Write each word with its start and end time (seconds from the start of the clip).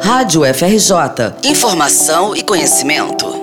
Rádio 0.00 0.42
FRJ. 0.54 1.34
Informação 1.44 2.34
e 2.34 2.42
conhecimento. 2.42 3.41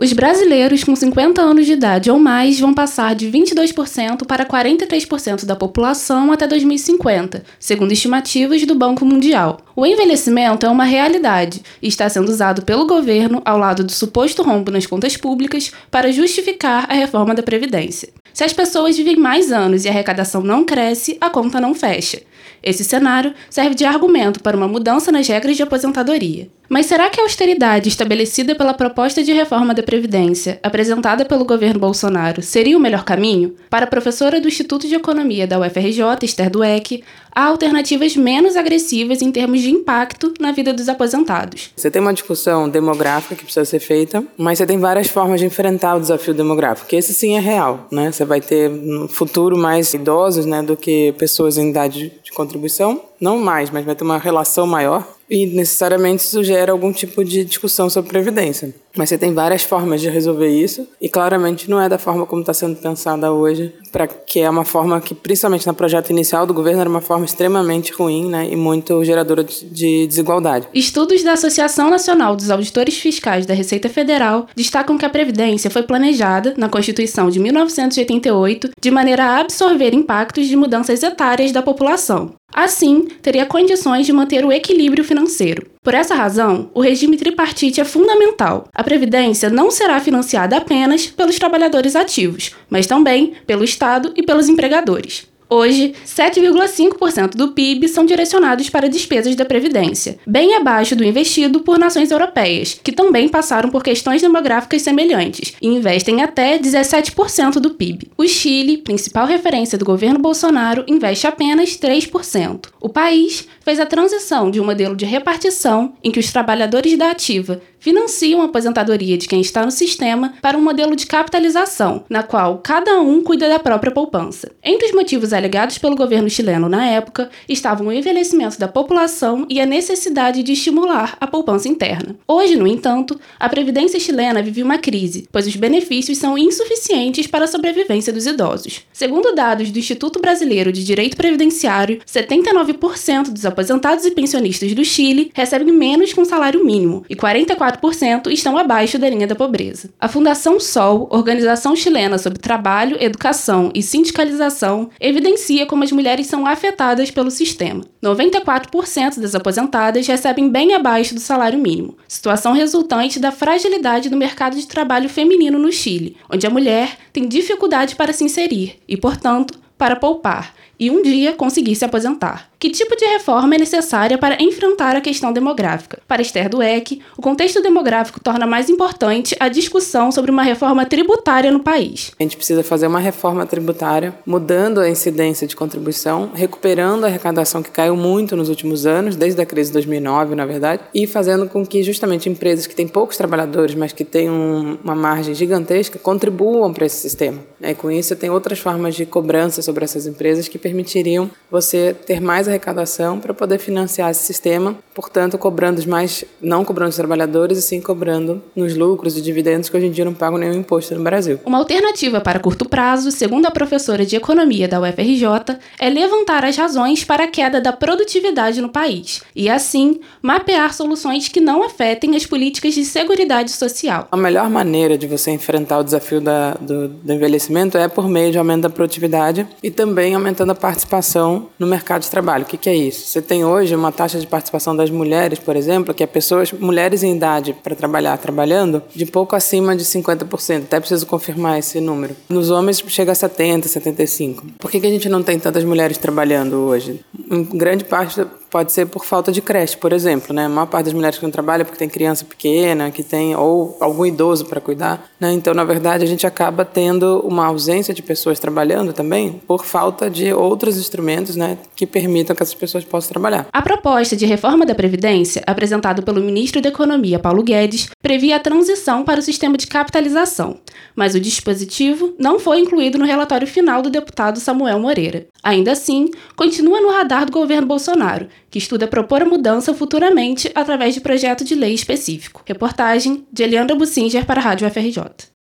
Os 0.00 0.12
brasileiros 0.12 0.84
com 0.84 0.94
50 0.94 1.42
anos 1.42 1.66
de 1.66 1.72
idade 1.72 2.08
ou 2.08 2.20
mais 2.20 2.60
vão 2.60 2.72
passar 2.72 3.16
de 3.16 3.28
22% 3.28 4.24
para 4.26 4.46
43% 4.46 5.44
da 5.44 5.56
população 5.56 6.30
até 6.30 6.46
2050, 6.46 7.42
segundo 7.58 7.90
estimativas 7.90 8.64
do 8.64 8.76
Banco 8.76 9.04
Mundial. 9.04 9.58
O 9.74 9.84
envelhecimento 9.84 10.64
é 10.64 10.68
uma 10.68 10.84
realidade 10.84 11.62
e 11.82 11.88
está 11.88 12.08
sendo 12.08 12.28
usado 12.28 12.62
pelo 12.62 12.86
governo, 12.86 13.42
ao 13.44 13.58
lado 13.58 13.82
do 13.82 13.90
suposto 13.90 14.44
rombo 14.44 14.70
nas 14.70 14.86
contas 14.86 15.16
públicas, 15.16 15.72
para 15.90 16.12
justificar 16.12 16.86
a 16.88 16.94
reforma 16.94 17.34
da 17.34 17.42
Previdência. 17.42 18.10
Se 18.32 18.44
as 18.44 18.52
pessoas 18.52 18.96
vivem 18.96 19.16
mais 19.16 19.50
anos 19.50 19.84
e 19.84 19.88
a 19.88 19.90
arrecadação 19.90 20.42
não 20.42 20.64
cresce, 20.64 21.18
a 21.20 21.28
conta 21.28 21.60
não 21.60 21.74
fecha. 21.74 22.22
Esse 22.62 22.84
cenário 22.84 23.34
serve 23.50 23.74
de 23.74 23.84
argumento 23.84 24.40
para 24.44 24.56
uma 24.56 24.68
mudança 24.68 25.10
nas 25.10 25.26
regras 25.26 25.56
de 25.56 25.64
aposentadoria. 25.64 26.48
Mas 26.68 26.84
será 26.84 27.08
que 27.08 27.18
a 27.18 27.22
austeridade 27.22 27.88
estabelecida 27.88 28.54
pela 28.54 28.74
proposta 28.74 29.22
de 29.22 29.32
reforma 29.32 29.72
da 29.72 29.82
Previdência, 29.82 30.60
apresentada 30.62 31.24
pelo 31.24 31.44
governo 31.44 31.80
Bolsonaro, 31.80 32.42
seria 32.42 32.76
o 32.76 32.80
melhor 32.80 33.04
caminho? 33.04 33.54
Para 33.70 33.84
a 33.84 33.88
professora 33.88 34.38
do 34.38 34.48
Instituto 34.48 34.86
de 34.86 34.94
Economia 34.94 35.46
da 35.46 35.58
UFRJ, 35.58 36.02
Esther 36.22 36.50
Dueck, 36.50 37.02
há 37.34 37.46
alternativas 37.46 38.16
menos 38.16 38.54
agressivas 38.54 39.22
em 39.22 39.32
termos 39.32 39.62
de 39.62 39.70
impacto 39.70 40.34
na 40.38 40.52
vida 40.52 40.74
dos 40.74 40.90
aposentados. 40.90 41.70
Você 41.74 41.90
tem 41.90 42.02
uma 42.02 42.12
discussão 42.12 42.68
demográfica 42.68 43.34
que 43.34 43.44
precisa 43.44 43.64
ser 43.64 43.80
feita, 43.80 44.22
mas 44.36 44.58
você 44.58 44.66
tem 44.66 44.78
várias 44.78 45.06
formas 45.06 45.40
de 45.40 45.46
enfrentar 45.46 45.94
o 45.94 46.00
desafio 46.00 46.34
demográfico, 46.34 46.88
que 46.88 46.96
esse 46.96 47.14
sim 47.14 47.34
é 47.36 47.40
real, 47.40 47.86
né? 47.90 48.12
Você 48.12 48.26
vai 48.26 48.40
ter 48.42 48.68
no 48.68 49.08
futuro 49.08 49.56
mais 49.56 49.94
idosos, 49.94 50.44
né, 50.44 50.62
do 50.62 50.76
que 50.76 51.12
pessoas 51.12 51.56
em 51.56 51.70
idade 51.70 52.12
de 52.22 52.32
contribuição, 52.32 53.00
não 53.20 53.38
mais, 53.38 53.70
mas 53.70 53.84
vai 53.84 53.94
ter 53.94 54.04
uma 54.04 54.18
relação 54.18 54.66
maior 54.66 55.06
e 55.28 55.46
necessariamente 55.46 56.24
isso 56.24 56.42
gera 56.42 56.72
algum 56.72 56.92
tipo 56.92 57.24
de 57.24 57.44
discussão 57.44 57.90
sobre 57.90 58.10
previdência. 58.10 58.74
Mas 58.98 59.10
você 59.10 59.16
tem 59.16 59.32
várias 59.32 59.62
formas 59.62 60.00
de 60.00 60.08
resolver 60.08 60.48
isso 60.48 60.88
e 61.00 61.08
claramente 61.08 61.70
não 61.70 61.80
é 61.80 61.88
da 61.88 61.98
forma 61.98 62.26
como 62.26 62.40
está 62.40 62.52
sendo 62.52 62.74
pensada 62.74 63.30
hoje, 63.32 63.72
para 63.92 64.08
que 64.08 64.40
é 64.40 64.50
uma 64.50 64.64
forma 64.64 65.00
que, 65.00 65.14
principalmente 65.14 65.68
no 65.68 65.72
projeto 65.72 66.10
inicial 66.10 66.44
do 66.44 66.52
governo, 66.52 66.80
era 66.80 66.90
uma 66.90 67.00
forma 67.00 67.24
extremamente 67.24 67.92
ruim 67.92 68.28
né, 68.28 68.48
e 68.50 68.56
muito 68.56 69.04
geradora 69.04 69.44
de 69.44 70.04
desigualdade. 70.08 70.66
Estudos 70.74 71.22
da 71.22 71.34
Associação 71.34 71.88
Nacional 71.88 72.34
dos 72.34 72.50
Auditores 72.50 72.98
Fiscais 72.98 73.46
da 73.46 73.54
Receita 73.54 73.88
Federal 73.88 74.48
destacam 74.56 74.98
que 74.98 75.04
a 75.04 75.10
Previdência 75.10 75.70
foi 75.70 75.84
planejada, 75.84 76.54
na 76.56 76.68
Constituição 76.68 77.30
de 77.30 77.38
1988, 77.38 78.70
de 78.80 78.90
maneira 78.90 79.26
a 79.26 79.40
absorver 79.40 79.94
impactos 79.94 80.48
de 80.48 80.56
mudanças 80.56 81.04
etárias 81.04 81.52
da 81.52 81.62
população. 81.62 82.34
Assim, 82.52 83.06
teria 83.22 83.46
condições 83.46 84.06
de 84.06 84.12
manter 84.12 84.44
o 84.44 84.50
equilíbrio 84.50 85.04
financeiro. 85.04 85.66
Por 85.82 85.94
essa 85.94 86.14
razão, 86.14 86.70
o 86.74 86.80
regime 86.80 87.16
tripartite 87.16 87.80
é 87.80 87.84
fundamental. 87.84 88.64
A 88.74 88.82
Previdência 88.88 89.50
não 89.50 89.70
será 89.70 90.00
financiada 90.00 90.56
apenas 90.56 91.08
pelos 91.08 91.38
trabalhadores 91.38 91.94
ativos, 91.94 92.52
mas 92.70 92.86
também 92.86 93.34
pelo 93.46 93.62
Estado 93.62 94.14
e 94.16 94.22
pelos 94.22 94.48
empregadores. 94.48 95.27
Hoje, 95.50 95.94
7,5% 96.04 97.34
do 97.34 97.52
PIB 97.52 97.88
são 97.88 98.04
direcionados 98.04 98.68
para 98.68 98.88
despesas 98.88 99.34
da 99.34 99.46
Previdência, 99.46 100.18
bem 100.26 100.54
abaixo 100.54 100.94
do 100.94 101.02
investido 101.04 101.60
por 101.60 101.78
nações 101.78 102.10
europeias, 102.10 102.78
que 102.82 102.92
também 102.92 103.28
passaram 103.28 103.70
por 103.70 103.82
questões 103.82 104.20
demográficas 104.20 104.82
semelhantes 104.82 105.54
e 105.62 105.66
investem 105.66 106.22
até 106.22 106.58
17% 106.58 107.60
do 107.60 107.70
PIB. 107.70 108.10
O 108.18 108.26
Chile, 108.28 108.78
principal 108.78 109.26
referência 109.26 109.78
do 109.78 109.86
governo 109.86 110.18
Bolsonaro, 110.18 110.84
investe 110.86 111.26
apenas 111.26 111.78
3%. 111.78 112.66
O 112.80 112.90
país 112.90 113.48
fez 113.64 113.80
a 113.80 113.86
transição 113.86 114.50
de 114.50 114.60
um 114.60 114.64
modelo 114.64 114.94
de 114.94 115.06
repartição 115.06 115.94
em 116.04 116.10
que 116.10 116.20
os 116.20 116.30
trabalhadores 116.30 116.96
da 116.98 117.10
ativa 117.10 117.60
financiam 117.78 118.42
a 118.42 118.46
aposentadoria 118.46 119.16
de 119.16 119.28
quem 119.28 119.40
está 119.40 119.64
no 119.64 119.70
sistema 119.70 120.34
para 120.42 120.58
um 120.58 120.62
modelo 120.62 120.96
de 120.96 121.06
capitalização, 121.06 122.04
na 122.08 122.22
qual 122.22 122.58
cada 122.58 123.00
um 123.00 123.22
cuida 123.22 123.48
da 123.48 123.58
própria 123.58 123.92
poupança. 123.92 124.50
Entre 124.62 124.88
os 124.88 124.94
motivos 124.94 125.32
alegados 125.38 125.78
pelo 125.78 125.96
governo 125.96 126.28
chileno 126.28 126.68
na 126.68 126.86
época 126.86 127.30
estavam 127.48 127.86
o 127.86 127.92
envelhecimento 127.92 128.58
da 128.58 128.68
população 128.68 129.46
e 129.48 129.60
a 129.60 129.66
necessidade 129.66 130.42
de 130.42 130.52
estimular 130.52 131.16
a 131.20 131.26
poupança 131.26 131.68
interna. 131.68 132.16
Hoje, 132.26 132.56
no 132.56 132.66
entanto, 132.66 133.18
a 133.38 133.48
previdência 133.48 133.98
chilena 133.98 134.42
vive 134.42 134.62
uma 134.62 134.78
crise, 134.78 135.26
pois 135.32 135.46
os 135.46 135.56
benefícios 135.56 136.18
são 136.18 136.36
insuficientes 136.36 137.26
para 137.26 137.44
a 137.44 137.48
sobrevivência 137.48 138.12
dos 138.12 138.26
idosos. 138.26 138.82
Segundo 138.92 139.34
dados 139.34 139.70
do 139.70 139.78
Instituto 139.78 140.20
Brasileiro 140.20 140.72
de 140.72 140.84
Direito 140.84 141.16
Previdenciário, 141.16 142.00
79% 142.06 143.30
dos 143.30 143.46
aposentados 143.46 144.04
e 144.04 144.10
pensionistas 144.10 144.74
do 144.74 144.84
Chile 144.84 145.30
recebem 145.32 145.72
menos 145.72 146.12
que 146.12 146.20
um 146.20 146.24
salário 146.24 146.64
mínimo 146.64 147.04
e 147.08 147.16
44 147.16 147.78
4% 147.78 148.30
estão 148.30 148.56
abaixo 148.56 148.98
da 148.98 149.08
linha 149.08 149.26
da 149.26 149.34
pobreza. 149.34 149.90
A 150.00 150.08
Fundação 150.08 150.58
Sol, 150.58 151.08
organização 151.10 151.76
chilena 151.76 152.18
sobre 152.18 152.38
trabalho, 152.38 152.96
educação 153.00 153.70
e 153.74 153.82
sindicalização, 153.82 154.90
evidencia 155.00 155.27
como 155.66 155.84
as 155.84 155.92
mulheres 155.92 156.26
são 156.26 156.46
afetadas 156.46 157.10
pelo 157.10 157.30
sistema. 157.30 157.84
94% 158.02 159.20
das 159.20 159.34
aposentadas 159.34 160.06
recebem 160.06 160.48
bem 160.48 160.74
abaixo 160.74 161.14
do 161.14 161.20
salário 161.20 161.58
mínimo, 161.58 161.96
situação 162.06 162.52
resultante 162.52 163.18
da 163.18 163.32
fragilidade 163.32 164.08
do 164.08 164.16
mercado 164.16 164.56
de 164.56 164.66
trabalho 164.66 165.08
feminino 165.08 165.58
no 165.58 165.72
Chile, 165.72 166.16
onde 166.32 166.46
a 166.46 166.50
mulher 166.50 166.96
tem 167.12 167.26
dificuldade 167.26 167.96
para 167.96 168.12
se 168.12 168.24
inserir 168.24 168.80
e, 168.88 168.96
portanto, 168.96 169.58
para 169.76 169.96
poupar 169.96 170.54
e 170.78 170.90
um 170.90 171.02
dia 171.02 171.32
conseguir 171.32 171.74
se 171.74 171.84
aposentar. 171.84 172.48
Que 172.58 172.70
tipo 172.70 172.96
de 172.96 173.04
reforma 173.04 173.54
é 173.54 173.58
necessária 173.58 174.18
para 174.18 174.42
enfrentar 174.42 174.96
a 174.96 175.00
questão 175.00 175.32
demográfica? 175.32 176.00
Para 176.08 176.22
Esther 176.22 176.48
Dueck, 176.48 177.00
o 177.16 177.22
contexto 177.22 177.62
demográfico 177.62 178.18
torna 178.18 178.48
mais 178.48 178.68
importante 178.68 179.36
a 179.38 179.48
discussão 179.48 180.10
sobre 180.10 180.32
uma 180.32 180.42
reforma 180.42 180.84
tributária 180.84 181.52
no 181.52 181.60
país. 181.60 182.10
A 182.18 182.22
gente 182.24 182.36
precisa 182.36 182.64
fazer 182.64 182.88
uma 182.88 182.98
reforma 182.98 183.46
tributária, 183.46 184.12
mudando 184.26 184.80
a 184.80 184.90
incidência 184.90 185.46
de 185.46 185.54
contribuição, 185.54 186.32
recuperando 186.34 187.04
a 187.04 187.06
arrecadação 187.06 187.62
que 187.62 187.70
caiu 187.70 187.94
muito 187.94 188.34
nos 188.34 188.48
últimos 188.48 188.86
anos, 188.86 189.14
desde 189.14 189.40
a 189.40 189.46
crise 189.46 189.70
de 189.70 189.74
2009, 189.74 190.34
na 190.34 190.44
verdade, 190.44 190.82
e 190.92 191.06
fazendo 191.06 191.48
com 191.48 191.64
que 191.64 191.84
justamente 191.84 192.28
empresas 192.28 192.66
que 192.66 192.74
têm 192.74 192.88
poucos 192.88 193.16
trabalhadores, 193.16 193.76
mas 193.76 193.92
que 193.92 194.04
têm 194.04 194.28
um, 194.28 194.78
uma 194.82 194.96
margem 194.96 195.32
gigantesca, 195.32 195.96
contribuam 195.96 196.72
para 196.72 196.86
esse 196.86 196.96
sistema. 196.96 197.38
E 197.60 197.72
com 197.74 197.88
isso, 197.88 198.16
tem 198.16 198.30
outras 198.30 198.58
formas 198.58 198.96
de 198.96 199.06
cobrança 199.06 199.62
sobre 199.62 199.84
essas 199.84 200.04
empresas 200.04 200.48
que 200.48 200.58
permitiriam 200.68 201.30
você 201.50 201.94
ter 201.94 202.20
mais 202.20 202.46
arrecadação 202.46 203.18
para 203.18 203.32
poder 203.32 203.58
financiar 203.58 204.10
esse 204.10 204.22
sistema, 204.22 204.76
portanto, 204.94 205.38
cobrando 205.38 205.86
mais, 205.88 206.24
não 206.42 206.64
cobrando 206.64 206.90
os 206.90 206.96
trabalhadores, 206.96 207.56
e 207.58 207.62
sim 207.62 207.80
cobrando 207.80 208.42
nos 208.54 208.76
lucros 208.76 209.16
e 209.16 209.22
dividendos 209.22 209.70
que 209.70 209.76
hoje 209.76 209.86
em 209.86 209.90
dia 209.90 210.04
não 210.04 210.12
pagam 210.12 210.38
nenhum 210.38 210.54
imposto 210.54 210.94
no 210.94 211.02
Brasil. 211.02 211.40
Uma 211.46 211.58
alternativa 211.58 212.20
para 212.20 212.38
curto 212.38 212.68
prazo, 212.68 213.10
segundo 213.10 213.46
a 213.46 213.50
professora 213.50 214.04
de 214.04 214.14
economia 214.14 214.68
da 214.68 214.80
UFRJ, 214.80 215.58
é 215.78 215.88
levantar 215.88 216.44
as 216.44 216.56
razões 216.56 217.02
para 217.02 217.24
a 217.24 217.28
queda 217.28 217.60
da 217.60 217.72
produtividade 217.72 218.60
no 218.60 218.68
país 218.68 219.22
e, 219.34 219.48
assim, 219.48 220.00
mapear 220.20 220.74
soluções 220.74 221.28
que 221.28 221.40
não 221.40 221.62
afetem 221.62 222.14
as 222.14 222.26
políticas 222.26 222.74
de 222.74 222.84
segurança 222.84 223.18
social. 223.48 224.06
A 224.12 224.16
melhor 224.16 224.48
maneira 224.48 224.96
de 224.96 225.06
você 225.06 225.30
enfrentar 225.30 225.78
o 225.78 225.82
desafio 225.82 226.20
da, 226.20 226.52
do, 226.54 226.88
do 226.88 227.12
envelhecimento 227.12 227.76
é 227.76 227.88
por 227.88 228.08
meio 228.08 228.30
de 228.30 228.38
aumento 228.38 228.62
da 228.62 228.70
produtividade 228.70 229.46
e 229.62 229.70
também 229.70 230.14
aumentando 230.14 230.52
a 230.52 230.54
participação 230.58 231.48
no 231.58 231.66
mercado 231.66 232.02
de 232.02 232.10
trabalho. 232.10 232.44
O 232.44 232.46
que, 232.46 232.56
que 232.56 232.68
é 232.68 232.76
isso? 232.76 233.06
Você 233.06 233.22
tem 233.22 233.44
hoje 233.44 233.74
uma 233.74 233.90
taxa 233.90 234.18
de 234.18 234.26
participação 234.26 234.76
das 234.76 234.90
mulheres, 234.90 235.38
por 235.38 235.56
exemplo, 235.56 235.94
que 235.94 236.02
é 236.02 236.06
pessoas, 236.06 236.52
mulheres 236.52 237.02
em 237.02 237.16
idade 237.16 237.54
para 237.62 237.74
trabalhar, 237.74 238.18
trabalhando, 238.18 238.82
de 238.94 239.06
pouco 239.06 239.34
acima 239.34 239.74
de 239.74 239.84
50%. 239.84 240.64
Até 240.64 240.80
preciso 240.80 241.06
confirmar 241.06 241.58
esse 241.58 241.80
número. 241.80 242.14
Nos 242.28 242.50
homens 242.50 242.82
chega 242.88 243.12
a 243.12 243.14
70%, 243.14 243.64
75%. 243.64 244.40
Por 244.58 244.70
que, 244.70 244.80
que 244.80 244.86
a 244.86 244.90
gente 244.90 245.08
não 245.08 245.22
tem 245.22 245.38
tantas 245.38 245.64
mulheres 245.64 245.98
trabalhando 245.98 246.56
hoje? 246.56 247.00
Em 247.30 247.44
grande 247.44 247.84
parte 247.84 248.20
pode 248.50 248.72
ser 248.72 248.86
por 248.86 249.04
falta 249.04 249.30
de 249.30 249.40
creche, 249.40 249.76
por 249.76 249.92
exemplo, 249.92 250.34
né? 250.34 250.46
A 250.46 250.48
maior 250.48 250.66
parte 250.66 250.86
das 250.86 250.94
mulheres 250.94 251.18
que 251.18 251.24
não 251.24 251.30
trabalham 251.30 251.62
é 251.62 251.64
porque 251.64 251.78
tem 251.78 251.88
criança 251.88 252.24
pequena, 252.24 252.90
que 252.90 253.02
tem 253.02 253.34
ou 253.36 253.76
algum 253.80 254.06
idoso 254.06 254.46
para 254.46 254.60
cuidar, 254.60 255.08
né? 255.20 255.32
Então, 255.32 255.54
na 255.54 255.64
verdade, 255.64 256.04
a 256.04 256.06
gente 256.06 256.26
acaba 256.26 256.64
tendo 256.64 257.20
uma 257.20 257.46
ausência 257.46 257.92
de 257.94 258.02
pessoas 258.02 258.38
trabalhando 258.38 258.92
também 258.92 259.40
por 259.46 259.64
falta 259.64 260.08
de 260.10 260.32
outros 260.32 260.76
instrumentos, 260.76 261.36
né, 261.36 261.58
que 261.74 261.86
permitam 261.86 262.34
que 262.34 262.42
essas 262.42 262.54
pessoas 262.54 262.84
possam 262.84 263.10
trabalhar. 263.10 263.46
A 263.52 263.62
proposta 263.62 264.16
de 264.16 264.26
reforma 264.26 264.64
da 264.64 264.74
previdência, 264.74 265.42
apresentada 265.46 266.02
pelo 266.02 266.20
ministro 266.20 266.60
da 266.60 266.68
Economia 266.68 267.18
Paulo 267.18 267.42
Guedes, 267.42 267.88
previa 268.02 268.36
a 268.36 268.40
transição 268.40 269.04
para 269.04 269.20
o 269.20 269.22
sistema 269.22 269.56
de 269.56 269.66
capitalização, 269.66 270.58
mas 270.94 271.14
o 271.14 271.20
dispositivo 271.20 272.14
não 272.18 272.38
foi 272.38 272.60
incluído 272.60 272.98
no 272.98 273.04
relatório 273.04 273.46
final 273.46 273.82
do 273.82 273.90
deputado 273.90 274.38
Samuel 274.40 274.78
Moreira. 274.78 275.26
Ainda 275.42 275.72
assim, 275.72 276.10
continua 276.36 276.80
no 276.80 276.90
radar 276.90 277.24
do 277.26 277.32
governo 277.32 277.66
Bolsonaro, 277.66 278.28
que 278.50 278.58
estuda 278.58 278.86
propor 278.86 279.24
mudança 279.24 279.74
futuramente 279.74 280.50
através 280.54 280.94
de 280.94 281.00
projeto 281.00 281.44
de 281.44 281.54
lei 281.54 281.74
específico. 281.74 282.42
Reportagem 282.46 283.26
de 283.32 283.42
Eliandra 283.42 283.76
Bussinger 283.76 284.24
para 284.24 284.40
a 284.40 284.44
Rádio 284.44 284.68
FRJ. 284.70 285.37